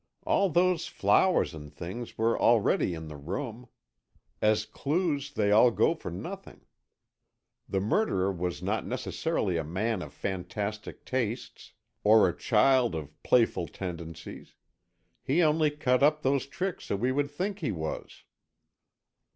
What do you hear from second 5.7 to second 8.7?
for nothing. The murderer was